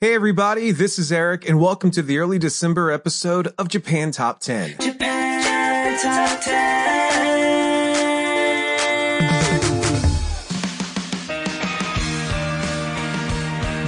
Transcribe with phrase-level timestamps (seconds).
[0.00, 4.40] Hey everybody, this is Eric, and welcome to the early December episode of Japan Top
[4.40, 4.76] 10.
[4.80, 6.54] Japan Top 10.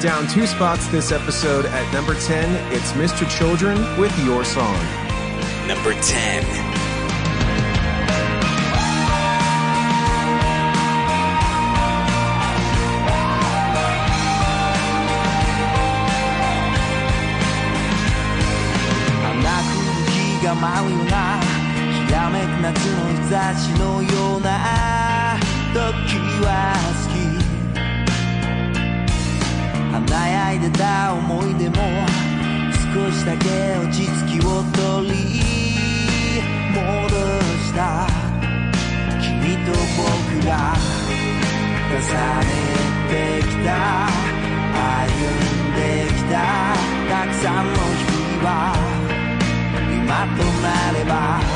[0.01, 3.29] Down two spots this episode at number 10, it's Mr.
[3.29, 4.79] Children with Your Song.
[5.67, 6.66] Number 10.
[22.67, 25.39] 夏の日差しのような
[25.73, 25.79] 時
[26.43, 27.15] は好き。
[29.93, 31.77] 華やいでた思い出も
[32.93, 33.47] 少しだけ
[33.79, 35.15] 落ち着きを取り
[36.75, 36.83] 戻
[37.63, 38.09] した。
[39.23, 40.75] 君と僕が
[41.87, 42.51] 重ね
[43.09, 43.71] てきた。
[44.75, 45.79] 歩んで
[46.09, 46.35] きた。
[47.11, 48.51] たくさんの日々は
[49.79, 50.67] 今とな
[50.99, 51.56] れば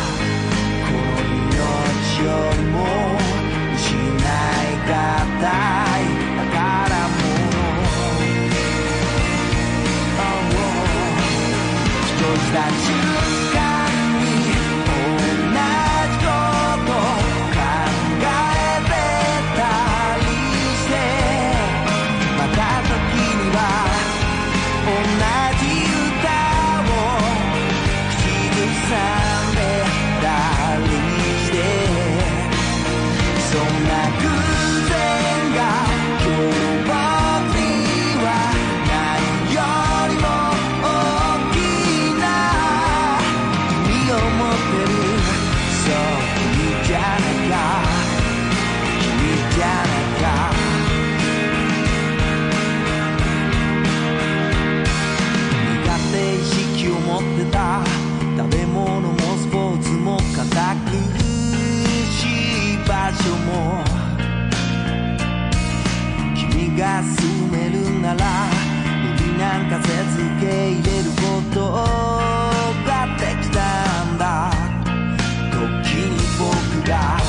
[67.01, 67.07] 休
[67.51, 68.51] めるなら
[69.03, 71.73] 無理なんかせず受け入れること
[72.87, 74.53] ができたんだ。
[75.51, 75.57] 時
[75.95, 77.20] に僕が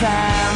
[0.00, 0.47] time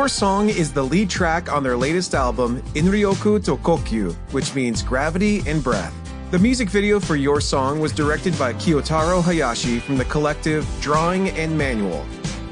[0.00, 5.42] Your song is the lead track on their latest album, Inryoku Tokokyu, which means gravity
[5.46, 5.94] and breath.
[6.30, 11.28] The music video for Your Song was directed by Kyotaro Hayashi from the collective Drawing
[11.32, 12.06] and Manual.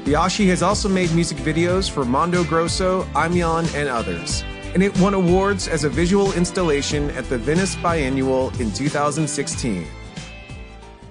[0.05, 4.43] Hayashi has also made music videos for Mondo Grosso, Aimyon, and others
[4.75, 9.87] and it won awards as a visual installation at the Venice Biennale in 2016.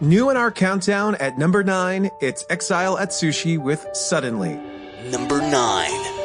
[0.00, 4.55] New in our countdown at number 9, it's Exile Atsushi with Suddenly.
[5.11, 6.18] Number 9.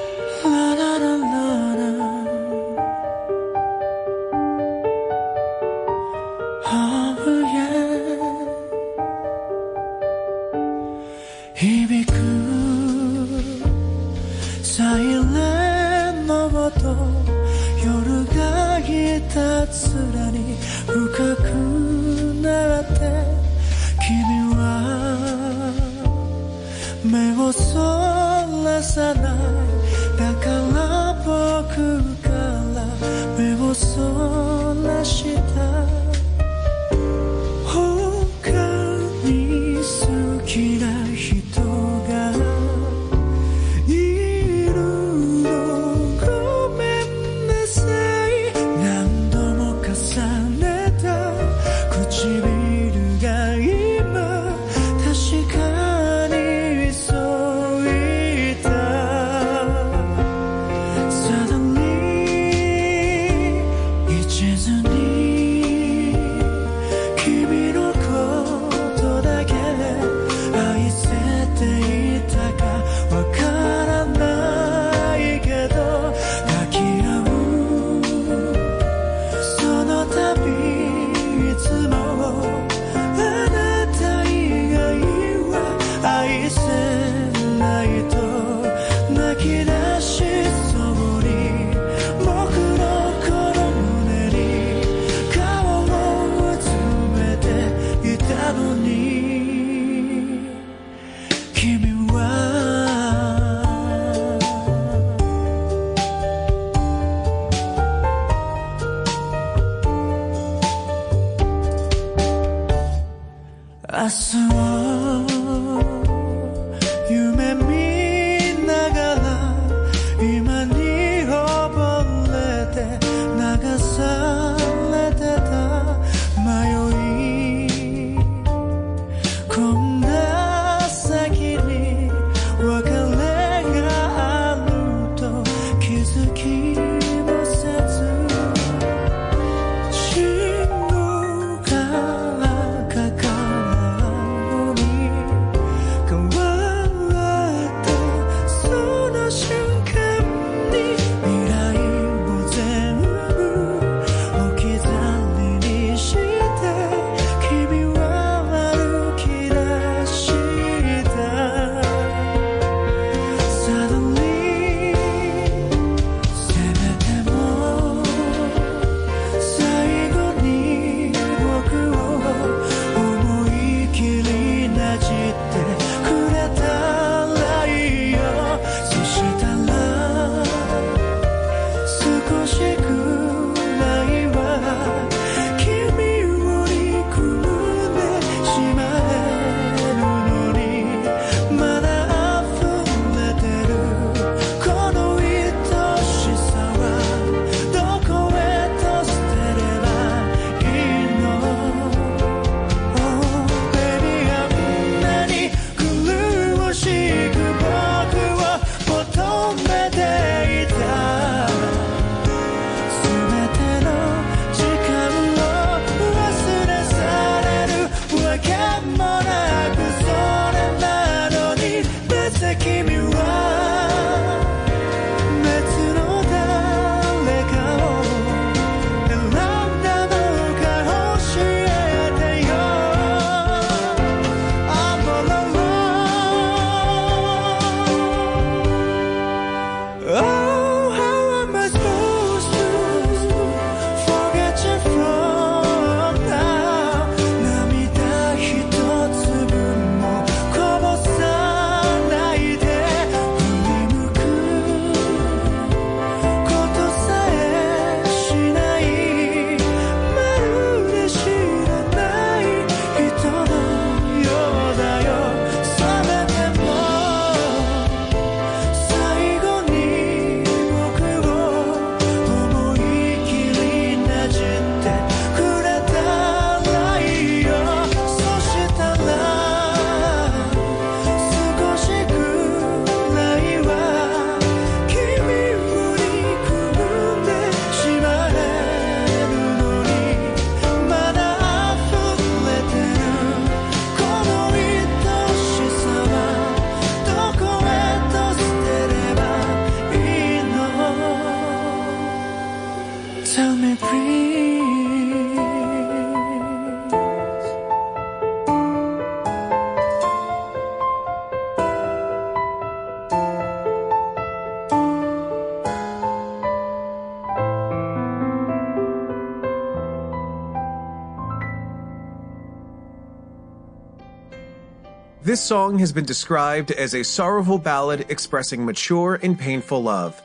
[325.43, 330.21] Song has been described as a sorrowful ballad expressing mature and painful love.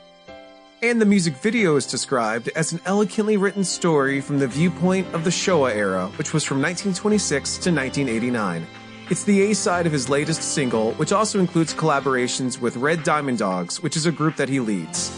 [0.81, 5.25] And the music video is described as an elegantly written story from the viewpoint of
[5.25, 8.65] the Showa era, which was from 1926 to 1989.
[9.09, 13.39] It's the A side of his latest single, which also includes collaborations with Red Diamond
[13.39, 15.11] Dogs, which is a group that he leads.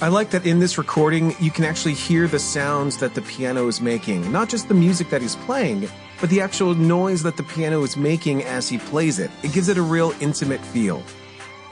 [0.00, 3.66] I like that in this recording, you can actually hear the sounds that the piano
[3.66, 5.88] is making, not just the music that he's playing,
[6.20, 9.30] but the actual noise that the piano is making as he plays it.
[9.42, 11.02] It gives it a real intimate feel.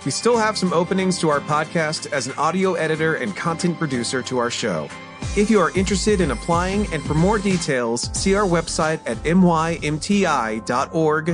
[0.05, 4.23] We still have some openings to our podcast as an audio editor and content producer
[4.23, 4.89] to our show.
[5.37, 9.83] If you are interested in applying and for more details, see our website at mymti.org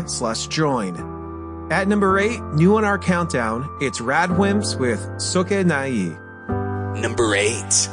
[0.09, 1.69] slash join.
[1.71, 6.19] At number 8, new on our countdown, it's Radwimps with Sokkenai.
[7.01, 7.89] Number 8.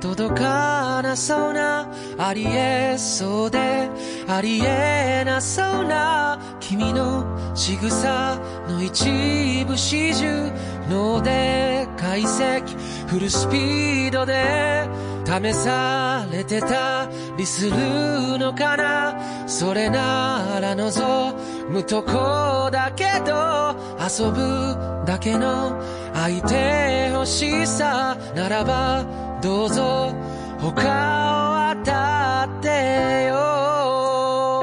[0.00, 1.86] 届かなそうな
[2.18, 3.90] ありえそうで
[4.26, 10.52] ありえなそうな君の仕草の一部始終
[10.88, 12.62] 脳で解析
[13.08, 14.88] フルスピードで
[15.26, 21.34] 試されてたりするのかなそれなら望
[21.70, 25.80] むとこだけど遊ぶだけの
[26.14, 30.12] 相手欲しさならばどうぞ
[30.60, 34.62] 他を当たってよ。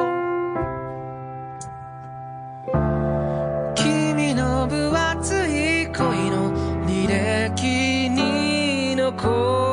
[3.75, 6.53] 君の分厚い恋の
[6.85, 9.66] 履歴に残る。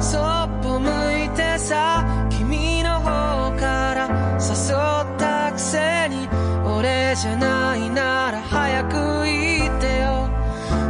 [0.00, 0.88] そっぽ向
[1.24, 4.08] いてさ君の方から
[4.38, 6.28] 誘ったくせに
[6.64, 10.28] 俺じゃないなら早く言ってよ。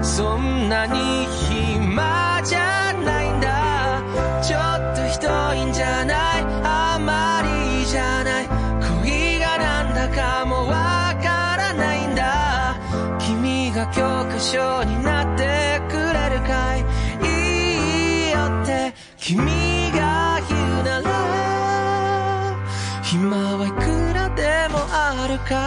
[0.03, 4.03] そんなに暇じゃないんだ。
[4.43, 6.45] ちょっとひどいんじゃない？
[6.65, 8.49] あまりじゃない？
[9.03, 12.77] 恋がなんだかもわからないんだ。
[13.19, 15.02] 君が教科書に
[25.53, 25.63] から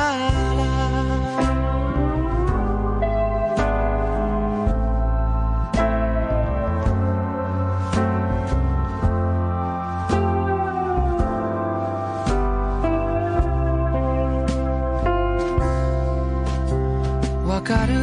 [17.46, 17.94] わかる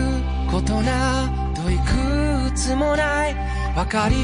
[0.51, 3.35] ことなどいくつもない。
[3.77, 4.17] わかり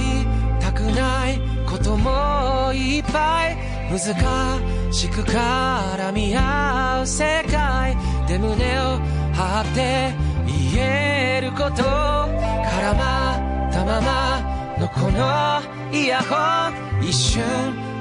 [0.61, 3.57] たくないこともいっぱい。
[3.91, 8.99] 難しく絡み合う世界で胸を
[9.35, 10.13] 張って
[10.47, 15.61] 言えること絡まったままのこの
[15.93, 17.43] イヤホン一瞬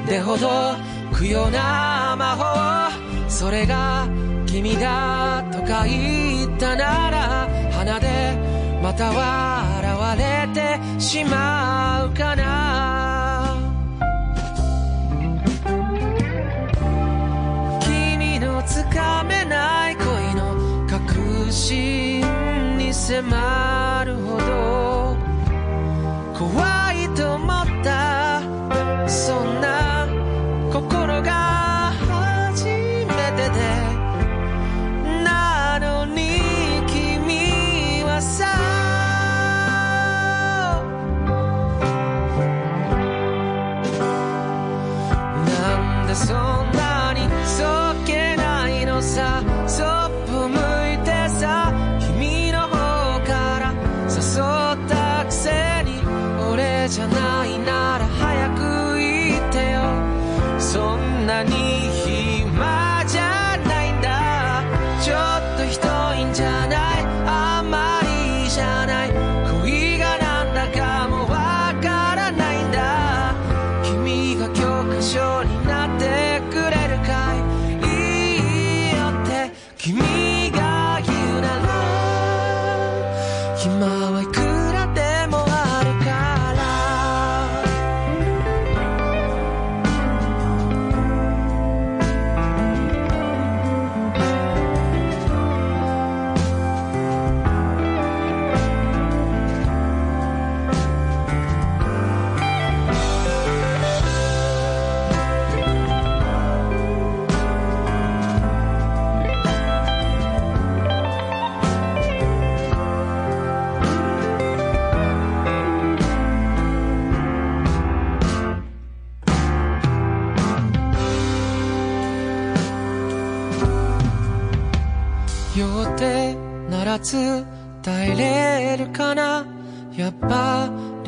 [0.05, 0.47] でほど
[1.13, 4.07] くような魔法それが
[4.45, 8.07] 君だとか言ったなら鼻で
[8.81, 12.96] また笑われてしまうかな
[18.97, 22.21] かめない恋の確信
[22.79, 25.06] に迫るほど。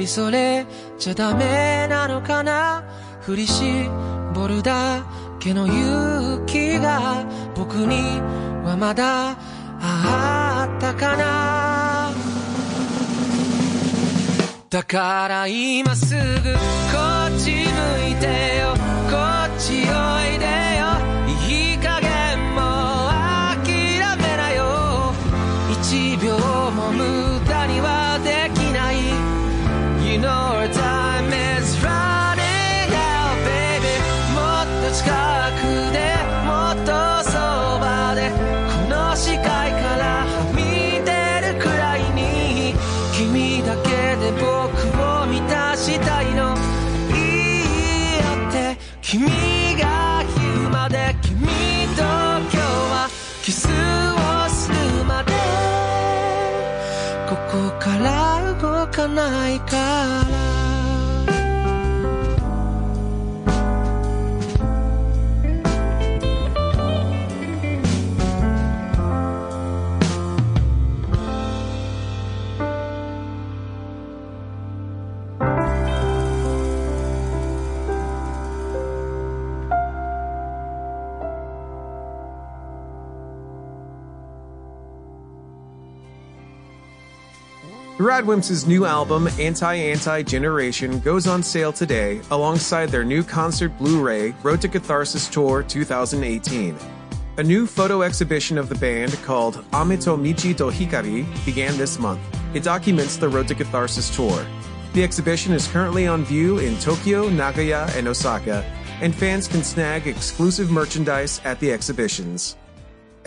[0.10, 0.66] それ
[0.98, 2.84] じゃダメなのかな？
[3.22, 5.06] 振り絞るだ
[5.40, 7.24] けの勇気が
[7.56, 8.20] 僕に
[8.66, 9.38] はまだ
[9.80, 12.12] あったかな？
[14.72, 16.26] だから今すぐこ
[17.32, 17.58] っち向
[18.10, 18.74] いてよ。
[19.10, 20.59] こっちおいで。
[59.20, 60.19] naikah
[88.00, 94.02] Radwimps' new album, Anti Anti Generation, goes on sale today alongside their new concert Blu
[94.02, 96.78] ray, Road to Catharsis Tour 2018.
[97.40, 102.22] A new photo exhibition of the band called Amito Michi to Hikari began this month.
[102.54, 104.46] It documents the Road to Catharsis tour.
[104.94, 108.64] The exhibition is currently on view in Tokyo, Nagoya, and Osaka,
[109.02, 112.56] and fans can snag exclusive merchandise at the exhibitions.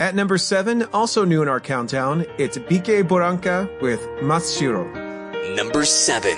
[0.03, 4.83] At number 7, also new in our countdown, it's Bike Boranka with Matsushiro.
[5.55, 6.35] Number 7.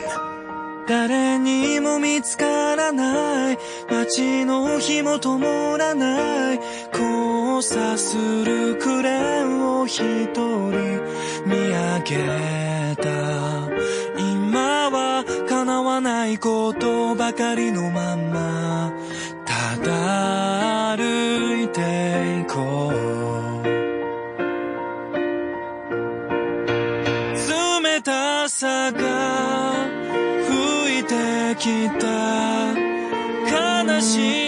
[0.87, 3.57] 誰にも見つからない
[3.89, 6.59] 街の火も灯らない
[6.93, 9.99] 交差するクレーンを一
[10.35, 10.69] 人
[11.47, 13.09] 見上げた
[14.19, 18.93] 今は叶わないことばかりのまんま
[19.43, 22.34] ただ歩いて
[28.65, 29.85] たさが
[30.47, 32.73] 吹いてきた。
[33.93, 34.44] 悲しい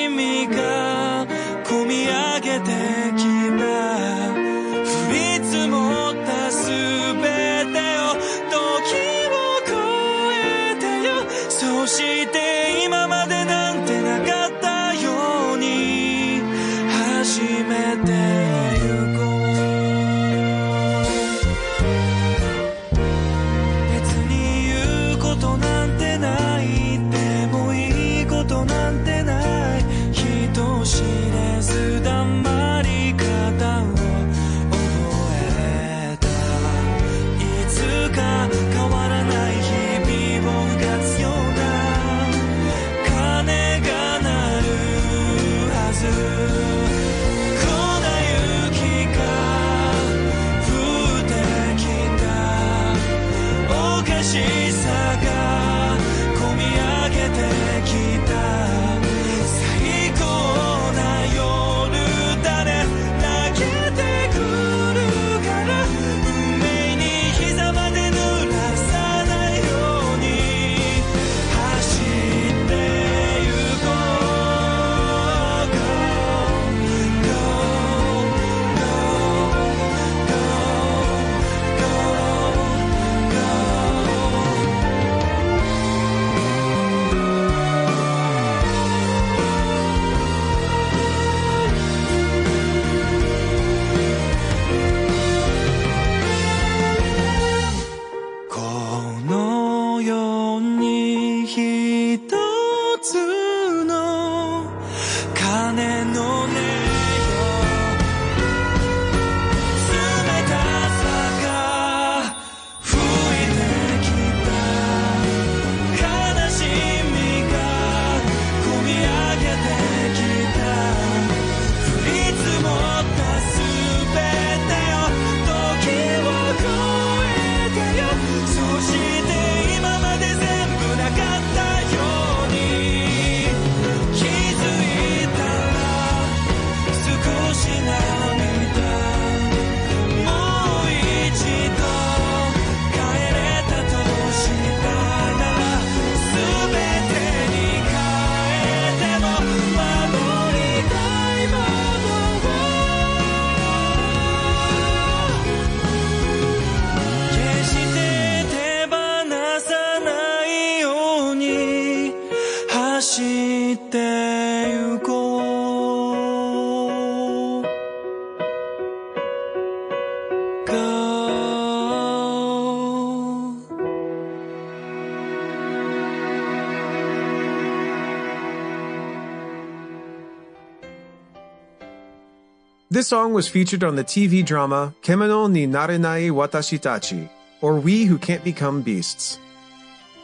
[182.98, 187.30] This song was featured on the TV drama Kemono ni Narenai Watashi Tachi,
[187.62, 189.38] or We Who Can't Become Beasts.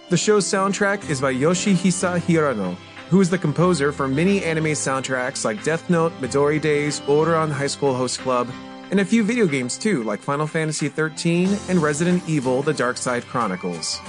[0.09, 2.75] The show's soundtrack is by Yoshihisa Hirano,
[3.11, 7.67] who is the composer for many anime soundtracks like Death Note, Midori Days, Ouran High
[7.67, 8.49] School Host Club,
[8.89, 12.97] and a few video games too, like Final Fantasy XIII and Resident Evil The Dark
[12.97, 13.99] Side Chronicles.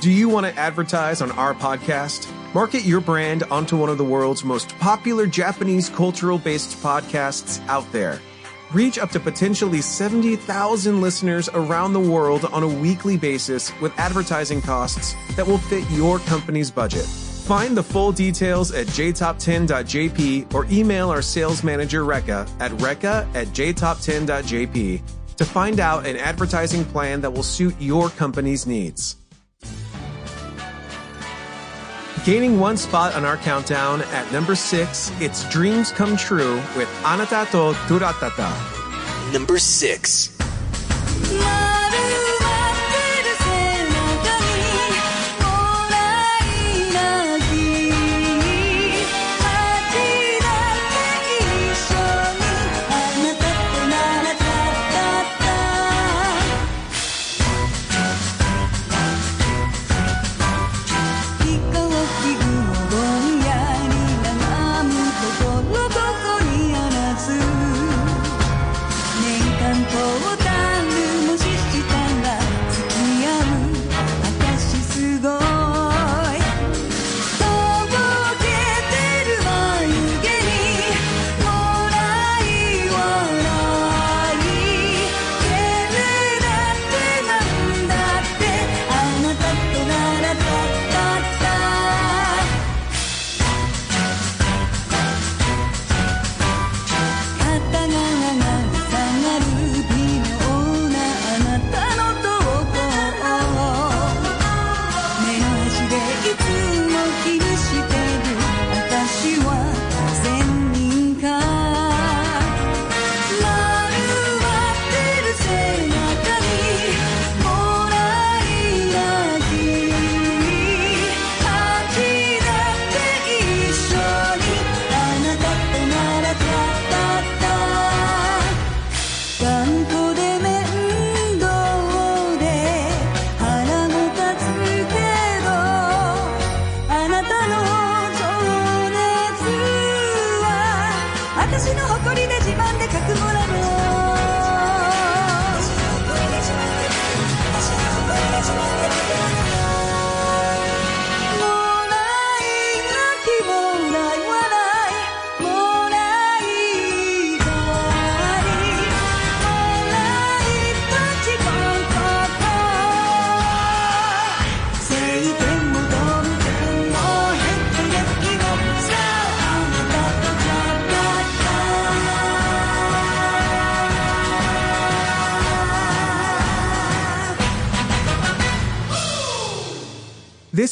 [0.00, 2.32] Do you want to advertise on our podcast?
[2.54, 7.90] Market your brand onto one of the world's most popular Japanese cultural based podcasts out
[7.90, 8.20] there.
[8.72, 14.62] Reach up to potentially 70,000 listeners around the world on a weekly basis with advertising
[14.62, 17.04] costs that will fit your company's budget.
[17.04, 23.48] Find the full details at jtop10.jp or email our sales manager Rekka at rekka at
[23.48, 25.02] jtop10.jp
[25.38, 29.16] to find out an advertising plan that will suit your company's needs.
[32.24, 37.44] Gaining one spot on our countdown at number six, it's Dreams Come True with Anata
[37.50, 38.50] to Turatata.
[39.30, 40.30] Number 6.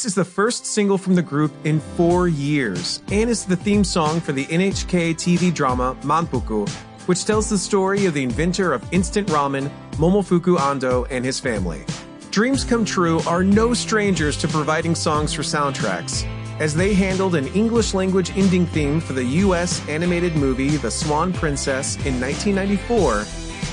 [0.03, 3.85] This is the first single from the group in four years and is the theme
[3.85, 6.67] song for the NHK TV drama Manpuku,
[7.07, 11.85] which tells the story of the inventor of instant ramen, Momofuku Ando, and his family.
[12.31, 16.25] Dreams Come True are no strangers to providing songs for soundtracks,
[16.59, 21.31] as they handled an English language ending theme for the US animated movie The Swan
[21.31, 23.23] Princess in 1994,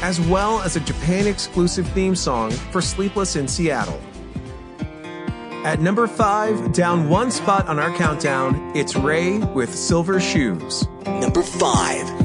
[0.05, 4.01] as well as a Japan exclusive theme song for Sleepless in Seattle.
[5.63, 10.89] At number five, down one spot on our countdown, it's Ray with Silver Shoes.
[11.05, 12.20] Number 5.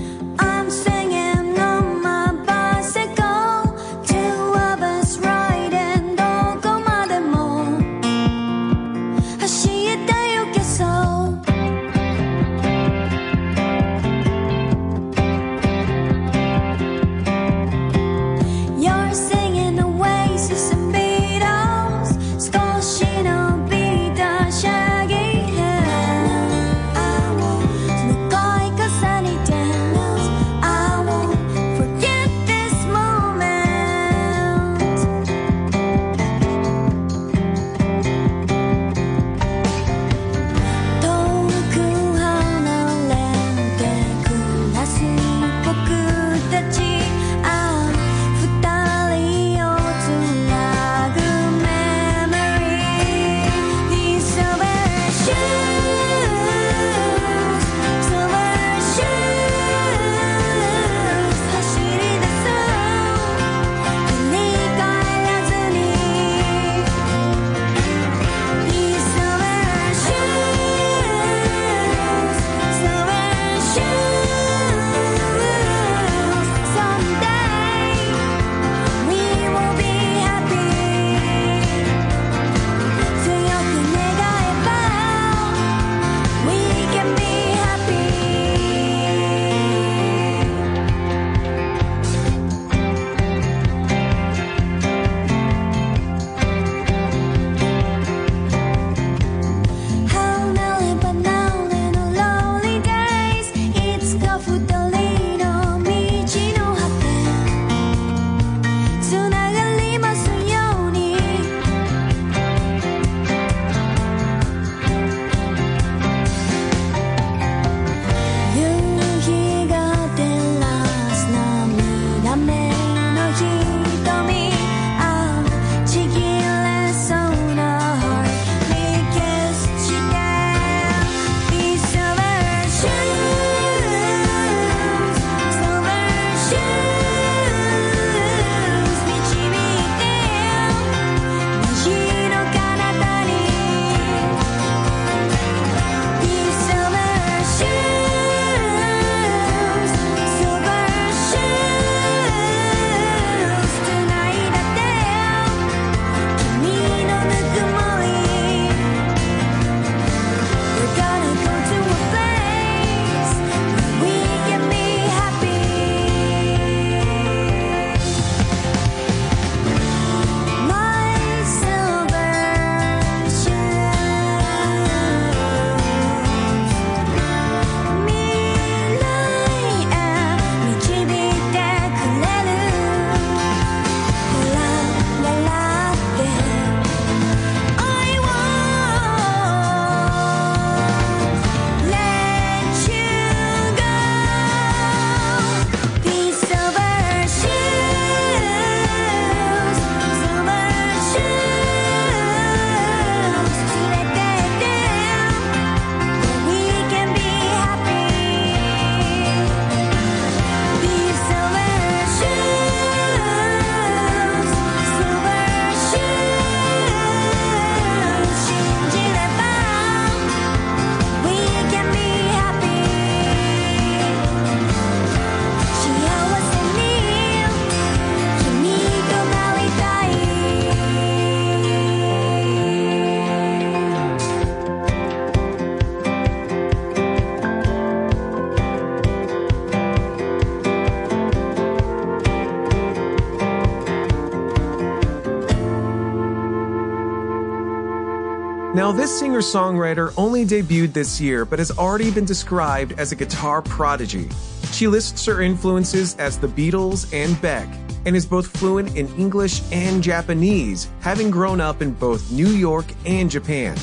[248.85, 253.15] Now, this singer songwriter only debuted this year, but has already been described as a
[253.15, 254.29] guitar prodigy.
[254.73, 257.67] She lists her influences as the Beatles and Beck,
[258.05, 262.85] and is both fluent in English and Japanese, having grown up in both New York
[263.07, 263.75] and Japan.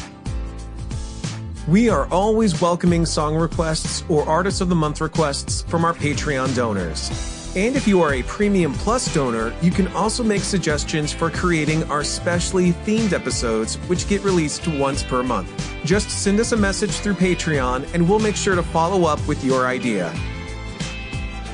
[1.66, 6.54] We are always welcoming song requests or Artist of the Month requests from our Patreon
[6.54, 7.31] donors.
[7.54, 11.84] And if you are a Premium Plus donor, you can also make suggestions for creating
[11.90, 15.50] our specially themed episodes, which get released once per month.
[15.84, 19.44] Just send us a message through Patreon, and we'll make sure to follow up with
[19.44, 20.14] your idea.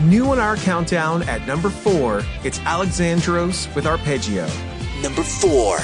[0.03, 4.49] New on our countdown at number four, it's Alexandros with Arpeggio.
[5.03, 5.79] Number 4.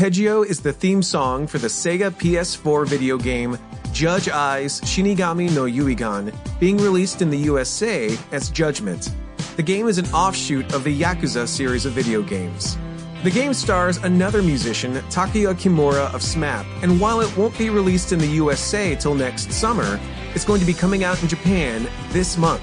[0.00, 3.58] Arpeggio is the theme song for the Sega PS4 video game
[3.92, 9.12] Judge Eyes Shinigami no Yuigon, being released in the USA as Judgment.
[9.56, 12.78] The game is an offshoot of the Yakuza series of video games.
[13.24, 18.10] The game stars another musician, Takuya Kimura of SMAP, and while it won't be released
[18.12, 20.00] in the USA till next summer,
[20.34, 22.62] it's going to be coming out in Japan this month.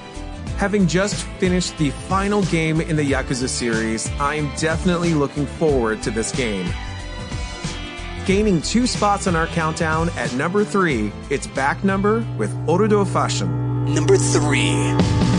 [0.56, 6.10] Having just finished the final game in the Yakuza series, I'm definitely looking forward to
[6.10, 6.68] this game.
[8.28, 13.48] Gaining two spots on our countdown at number three, it's back number with Orudo Fashion.
[13.94, 15.37] Number 3.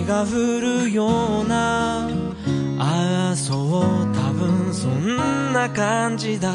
[0.00, 2.08] 雪が降るような
[2.78, 3.82] ああそう
[4.14, 6.52] 多分そんな感じだ。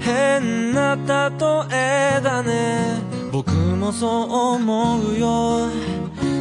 [0.00, 3.00] 変な例えだね。
[3.30, 5.68] 僕もそう思うよ。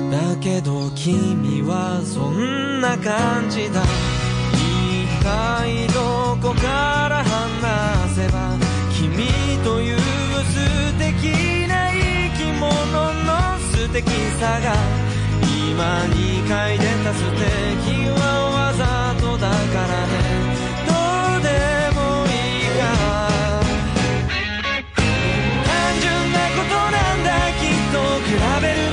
[0.09, 3.83] だけど君はそんな感じだ。
[4.53, 8.57] 一体どこから話せば
[8.91, 9.27] 君
[9.63, 15.10] という素敵な生き物の素敵さが
[15.81, 17.41] 今に嗅いでた素敵
[18.13, 18.21] は
[18.53, 20.13] わざとだからね。
[20.85, 21.49] どうで
[21.97, 22.29] もい
[22.61, 22.85] いか
[25.65, 27.33] 単純なことなんだ。
[27.57, 28.90] きっと比べる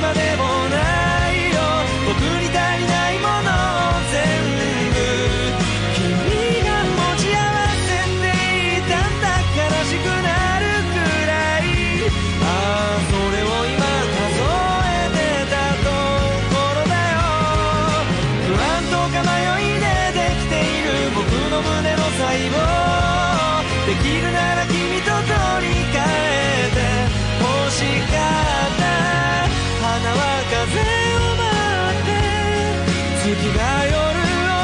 [33.31, 33.37] が
[33.85, 33.93] 夜を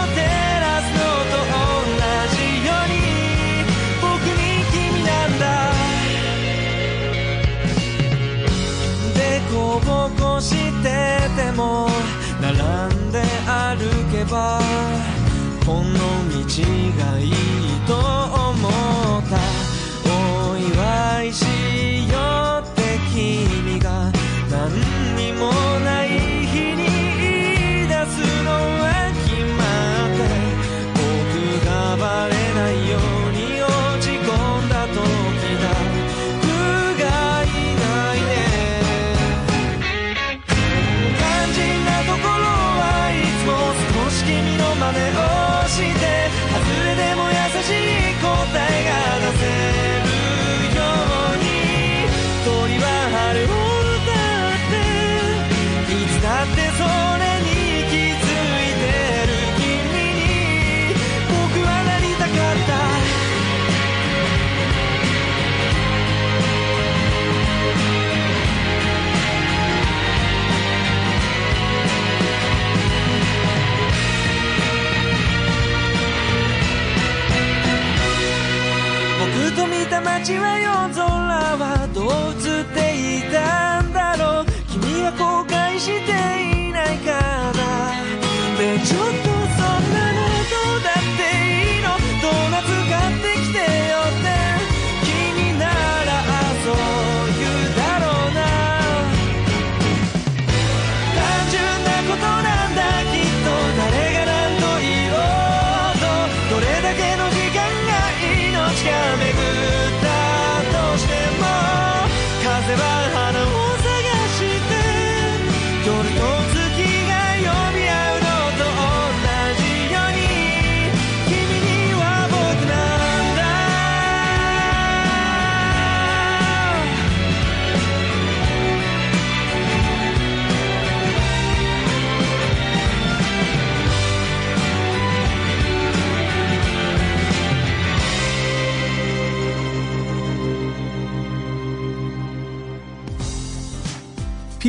[0.09, 0.25] 照
[0.59, 0.99] らすの
[1.29, 1.93] と同
[2.33, 2.97] じように
[4.01, 4.41] 僕に
[4.71, 5.43] 君なんだ
[9.13, 9.19] で
[9.53, 9.55] こ
[9.85, 10.49] ぼこし
[10.81, 10.85] て
[11.35, 11.61] ても
[12.41, 12.53] 並
[12.95, 14.59] んで歩けば
[15.63, 16.43] この道
[17.03, 17.31] がいい
[17.85, 18.67] と思
[19.19, 19.54] った。
[80.24, 82.23] と見た街は夜空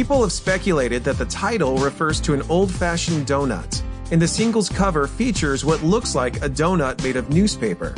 [0.07, 3.83] People have speculated that the title refers to an old fashioned donut,
[4.13, 7.93] and the single's cover features what looks like a donut made of newspaper.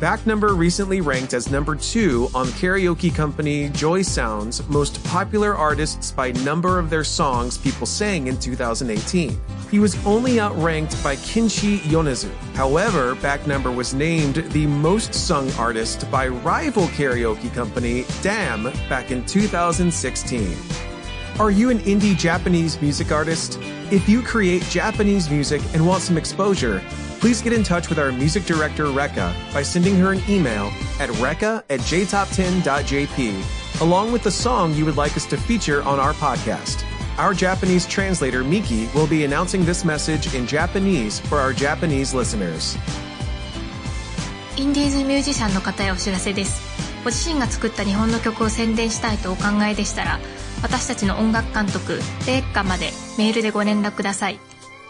[0.00, 6.10] Back Number recently ranked as number two on karaoke company Joy Sound's most popular artists
[6.10, 9.38] by number of their songs people sang in 2018.
[9.70, 12.34] He was only outranked by Kenshi Yonezu.
[12.54, 19.10] However, Back Number was named the most sung artist by rival karaoke company DAM back
[19.10, 20.56] in 2016.
[21.39, 23.59] Are you an indie Japanese music artist?
[23.91, 26.81] If you create Japanese music and want some exposure,
[27.19, 30.67] please get in touch with our music director, Rekka, by sending her an email
[30.99, 35.99] at rekka at jtop10.jp, along with the song you would like us to feature on
[35.99, 36.83] our podcast.
[37.17, 42.77] Our Japanese translator, Miki, will be announcing this message in Japanese for our Japanese listeners.
[44.57, 46.61] インディーズミュージシャンの方へお知らせです
[47.03, 50.19] ご自身が作った日本の曲を宣伝したいとお考えでしたら
[50.62, 54.38] 私たちの音楽監督レッカまでメールでご連絡ください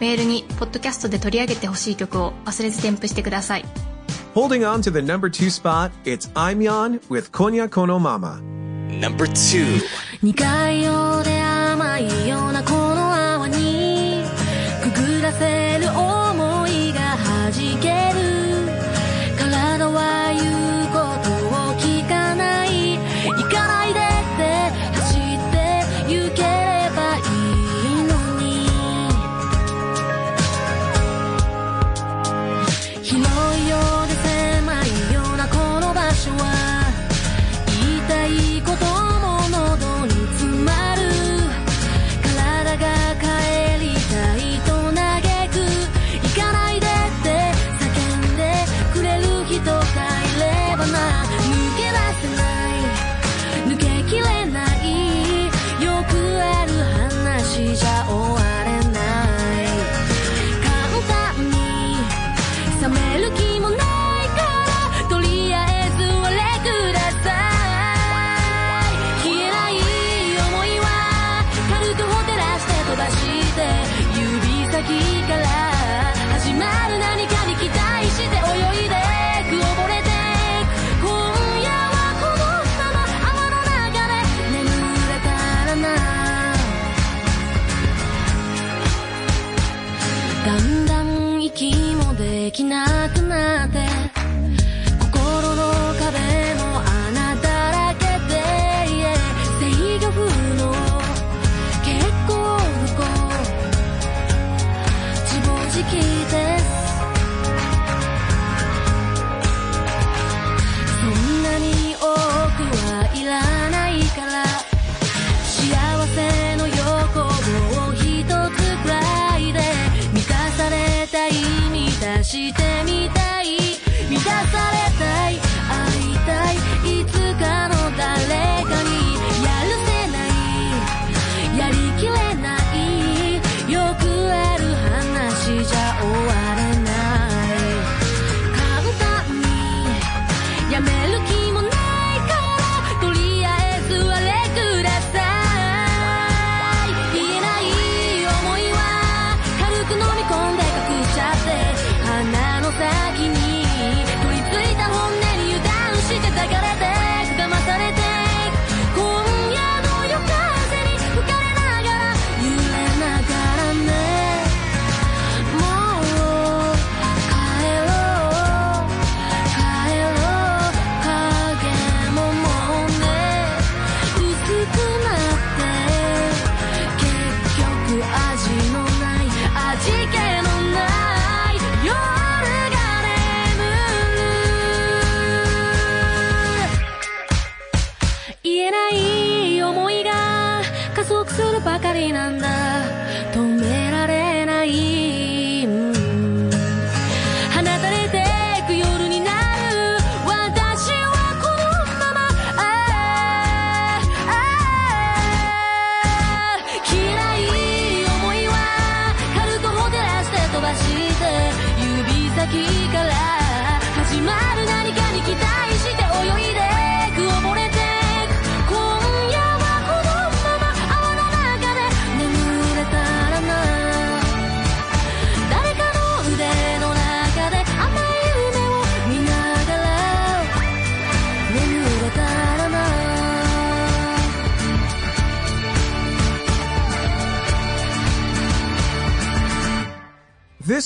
[0.00, 3.64] メールにポッドキャストで取り上げてほしい曲を忘れず添付してください
[4.34, 8.40] Holding on to the number two spot, it's Aimyon with Konya Kono Mama.
[8.88, 9.82] Number 2.
[10.22, 12.51] 苦いようで甘いよ
[15.32, 15.61] nothing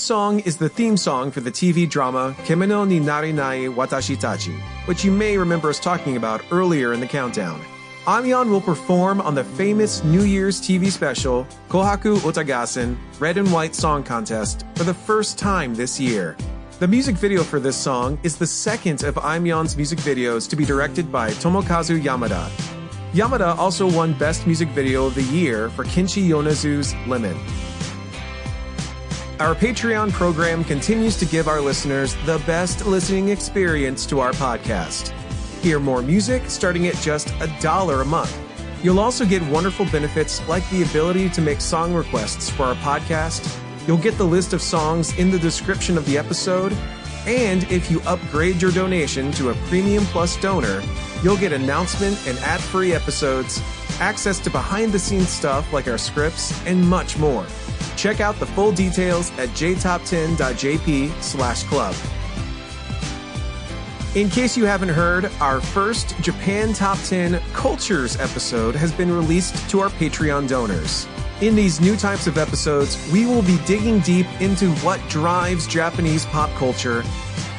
[0.07, 5.03] song is the theme song for the TV drama Kemono ni Narenai Watashi Tachi, which
[5.03, 7.59] you may remember us talking about earlier in the countdown.
[8.05, 13.51] Aimyon will perform on the famous New Year's TV special Kohaku Uta Gassen Red and
[13.51, 16.37] White Song Contest for the first time this year.
[16.79, 20.63] The music video for this song is the second of Aimyon's music videos to be
[20.63, 22.47] directed by Tomokazu Yamada.
[23.11, 27.37] Yamada also won Best Music Video of the Year for Kenshi Yonezu's Lemon.
[29.39, 35.09] Our Patreon program continues to give our listeners the best listening experience to our podcast.
[35.61, 38.35] Hear more music starting at just a dollar a month.
[38.83, 43.55] You'll also get wonderful benefits like the ability to make song requests for our podcast.
[43.85, 46.75] You'll get the list of songs in the description of the episode.
[47.27, 50.81] And if you upgrade your donation to a Premium Plus donor,
[51.21, 53.61] you'll get announcement and ad free episodes,
[53.99, 57.45] access to behind the scenes stuff like our scripts, and much more.
[57.97, 61.95] Check out the full details at jtop10.jp slash club.
[64.15, 69.69] In case you haven't heard, our first Japan Top 10 Cultures episode has been released
[69.69, 71.07] to our Patreon donors.
[71.41, 76.25] In these new types of episodes, we will be digging deep into what drives Japanese
[76.27, 77.03] pop culture,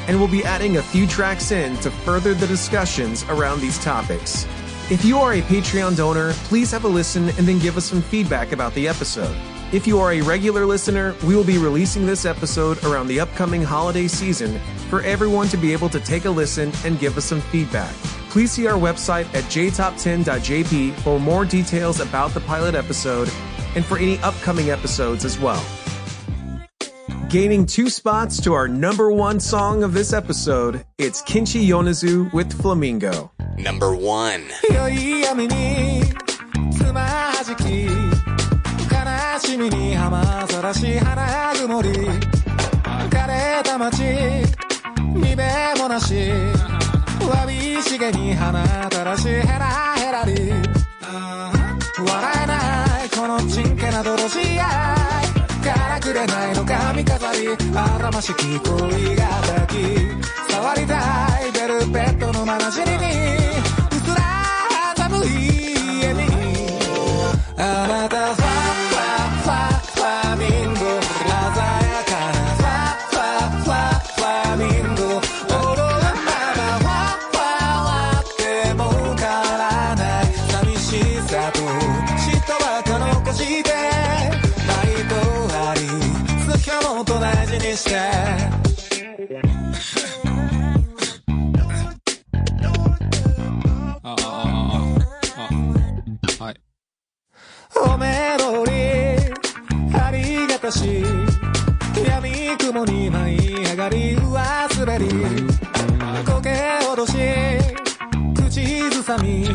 [0.09, 4.45] and we'll be adding a few tracks in to further the discussions around these topics.
[4.91, 8.03] If you are a Patreon donor, please have a listen and then give us some
[8.03, 9.37] feedback about the episode.
[9.71, 13.63] If you are a regular listener, we will be releasing this episode around the upcoming
[13.63, 14.59] holiday season
[14.89, 17.93] for everyone to be able to take a listen and give us some feedback.
[18.31, 23.31] Please see our website at jtop10.jp for more details about the pilot episode
[23.75, 25.63] and for any upcoming episodes as well.
[27.29, 32.59] Gaining two spots to our number one song of this episode, it's Kenshi Yonezu with
[32.59, 33.31] Flamingo.
[33.59, 34.51] Number 1.
[39.49, 41.89] 良い闇に浜ざらし花曇り。
[43.09, 44.03] 枯れた街
[45.15, 45.45] 見べ
[45.79, 46.31] もなし。
[47.29, 50.53] わびしげに花たらしヘラヘラり。
[51.99, 54.65] 笑えないこのちんけな泥仕合。
[55.65, 57.49] からくれないの髪飾り。
[57.75, 60.97] あらましき恋が抱き触りた
[61.47, 63.58] いベルベットのまなじりに。
[97.85, 98.73] おメロり
[99.95, 101.03] ありがたし
[102.07, 104.33] 闇雲に舞い上がり上
[104.85, 105.09] 滑り
[106.25, 106.51] 苔
[106.93, 107.13] おろし
[108.35, 109.47] 口ずさみ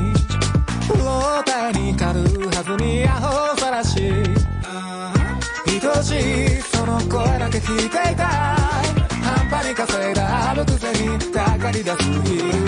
[0.89, 4.43] ロタに狩るはずにアホさらし
[5.65, 8.15] 愛しいその声だけ聞いていたい
[9.21, 10.53] 半端に稼いだあ。
[10.53, 12.62] るくせにたかり出す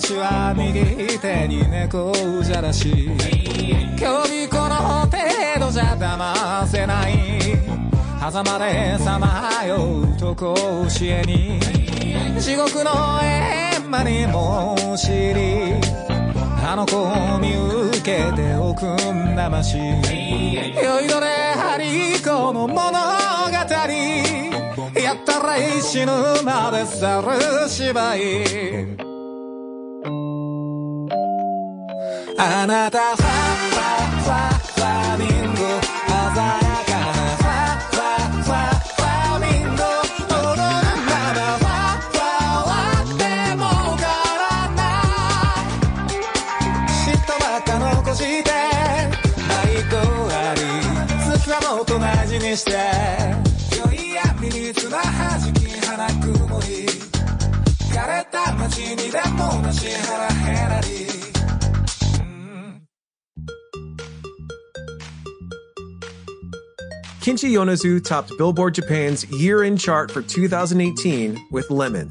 [0.00, 2.12] 私は右手に猫
[2.44, 3.06] じゃらし
[3.98, 5.18] 今日この程
[5.58, 7.14] 度じゃ騙せない。
[8.20, 10.54] 狭間でさまようと甲
[10.88, 11.58] 子園に
[12.40, 15.74] 地獄の閻魔にも知り
[16.64, 19.82] あの子を見受けておくんなまし酔
[21.06, 21.26] いどれ
[21.56, 22.88] ハリコの物語。
[25.00, 26.12] やったら死ぬ
[26.44, 28.87] まで猿芝居。
[32.40, 33.90] あなたファファ
[34.22, 36.54] ファファミンゴ鮮や
[36.86, 37.50] かなファ
[37.82, 39.82] ファファファミンゴ
[40.30, 42.22] 踊るままファファ
[42.62, 42.70] は
[43.18, 43.26] で
[43.56, 43.66] も
[43.98, 45.74] 変わらない
[46.88, 48.48] 嫉妬ばっか残して
[49.50, 49.98] 愛と
[50.30, 50.62] あり
[51.26, 52.70] 好きはもと大事にして
[53.76, 56.86] 良い闇につまはじき花曇り。
[57.92, 61.07] 枯れた街にでもなし腹減らり。
[67.28, 72.10] Kenshi Yonezu topped Billboard Japan's year-end chart for 2018 with Lemon.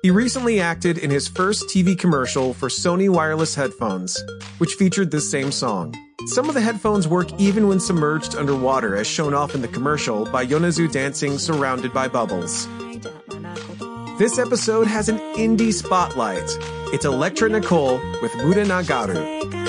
[0.00, 4.18] He recently acted in his first TV commercial for Sony wireless headphones,
[4.56, 5.94] which featured this same song.
[6.28, 10.24] Some of the headphones work even when submerged underwater, as shown off in the commercial
[10.24, 12.66] by Yonezu dancing surrounded by bubbles.
[14.18, 16.48] This episode has an indie spotlight.
[16.94, 19.67] It's Electra Nicole with Muda Nagaru.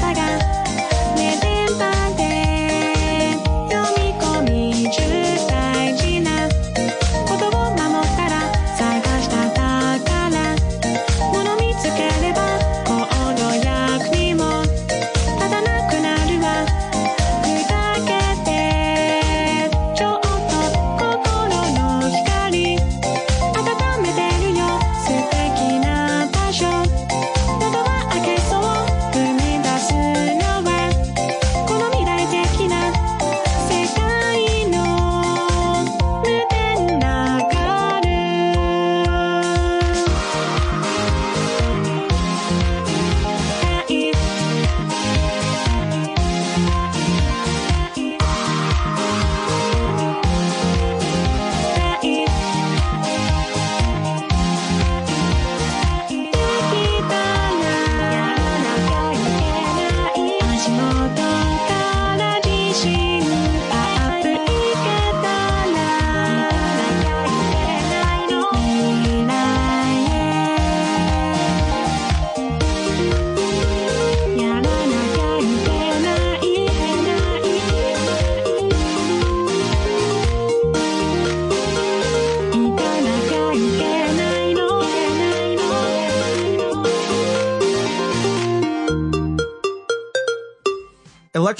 [0.00, 0.61] だか。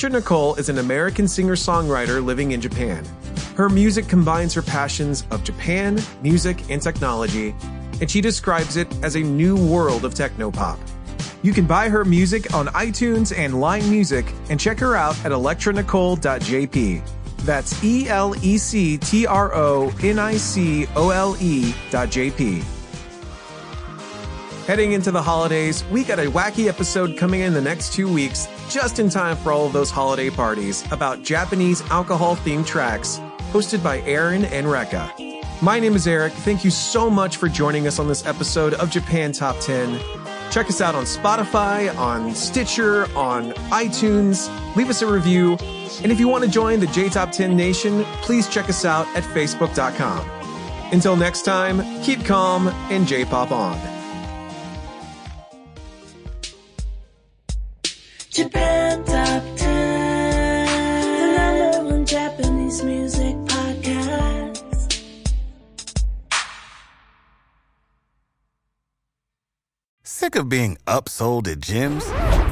[0.04, 3.04] Is an American singer songwriter living in Japan.
[3.54, 7.54] Her music combines her passions of Japan, music, and technology,
[8.00, 10.76] and she describes it as a new world of technopop.
[11.42, 15.30] You can buy her music on iTunes and Line Music and check her out at
[15.30, 17.08] electranicole.jp.
[17.44, 22.08] That's E L E C T R O N I C O L E dot
[22.08, 22.81] JP.
[24.66, 28.46] Heading into the holidays, we got a wacky episode coming in the next two weeks,
[28.70, 33.18] just in time for all of those holiday parties about Japanese alcohol themed tracks,
[33.50, 35.10] hosted by Aaron and Rekka.
[35.60, 36.32] My name is Eric.
[36.32, 39.98] Thank you so much for joining us on this episode of Japan Top 10.
[40.52, 44.48] Check us out on Spotify, on Stitcher, on iTunes.
[44.76, 45.56] Leave us a review.
[46.04, 49.08] And if you want to join the J Top 10 Nation, please check us out
[49.16, 50.30] at Facebook.com.
[50.92, 53.91] Until next time, keep calm and J Pop on.
[58.32, 59.66] Japan Top 10,
[61.18, 65.02] the number one Japanese music podcast.
[70.02, 72.51] Sick of being upsold at gyms?